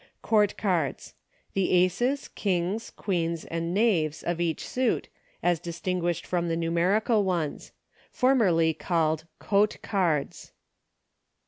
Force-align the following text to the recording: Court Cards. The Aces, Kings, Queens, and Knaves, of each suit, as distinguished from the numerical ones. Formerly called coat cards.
Court 0.23 0.57
Cards. 0.57 1.13
The 1.53 1.69
Aces, 1.73 2.27
Kings, 2.27 2.89
Queens, 2.89 3.45
and 3.45 3.71
Knaves, 3.71 4.23
of 4.23 4.41
each 4.41 4.65
suit, 4.67 5.09
as 5.43 5.59
distinguished 5.59 6.25
from 6.25 6.47
the 6.47 6.57
numerical 6.57 7.23
ones. 7.23 7.71
Formerly 8.11 8.73
called 8.73 9.25
coat 9.37 9.77
cards. 9.83 10.53